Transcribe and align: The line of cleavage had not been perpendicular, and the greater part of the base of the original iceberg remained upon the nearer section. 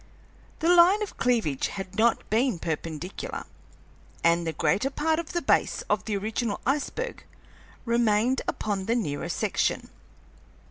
The 0.61 0.75
line 0.75 1.03
of 1.03 1.17
cleavage 1.17 1.67
had 1.67 1.95
not 1.95 2.27
been 2.31 2.57
perpendicular, 2.57 3.45
and 4.23 4.47
the 4.47 4.51
greater 4.53 4.89
part 4.89 5.19
of 5.19 5.33
the 5.33 5.43
base 5.43 5.83
of 5.91 6.05
the 6.05 6.17
original 6.17 6.59
iceberg 6.65 7.23
remained 7.85 8.41
upon 8.47 8.87
the 8.87 8.95
nearer 8.95 9.29
section. 9.29 9.91